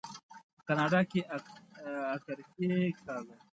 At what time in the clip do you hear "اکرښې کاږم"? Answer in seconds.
2.15-3.39